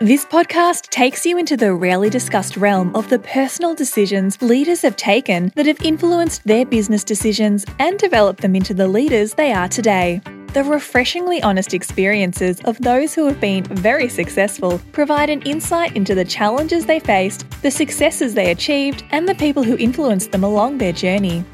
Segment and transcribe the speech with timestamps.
[0.00, 4.94] This podcast takes you into the rarely discussed realm of the personal decisions leaders have
[4.94, 9.66] taken that have influenced their business decisions and developed them into the leaders they are
[9.66, 10.20] today.
[10.54, 16.14] The refreshingly honest experiences of those who have been very successful provide an insight into
[16.14, 20.78] the challenges they faced, the successes they achieved, and the people who influenced them along
[20.78, 21.44] their journey.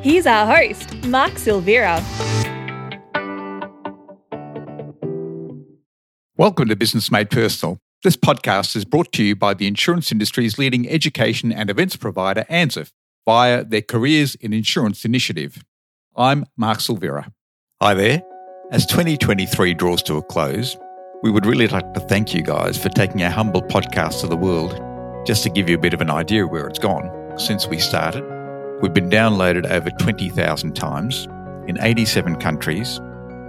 [0.00, 2.02] Here's our host, Mark Silvera.
[6.36, 7.78] Welcome to Business Made Personal.
[8.02, 12.44] This podcast is brought to you by the insurance industry's leading education and events provider,
[12.50, 12.90] ANZIIF,
[13.24, 15.62] via their Careers in Insurance initiative.
[16.16, 17.30] I'm Mark Silvera.
[17.80, 18.20] Hi there.
[18.72, 20.76] As 2023 draws to a close,
[21.22, 24.36] we would really like to thank you guys for taking our humble podcast to the
[24.36, 24.72] world.
[25.24, 28.24] Just to give you a bit of an idea where it's gone, since we started,
[28.82, 31.28] we've been downloaded over 20,000 times
[31.68, 32.98] in 87 countries,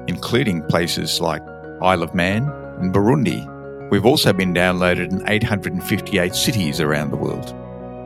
[0.08, 1.42] including places like
[1.82, 3.52] Isle of Man, and Burundi.
[3.90, 7.48] We've also been downloaded in 858 cities around the world.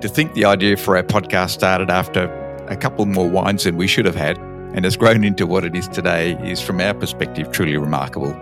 [0.01, 2.25] To think the idea for our podcast started after
[2.67, 5.75] a couple more wines than we should have had and has grown into what it
[5.75, 8.37] is today is, from our perspective, truly remarkable.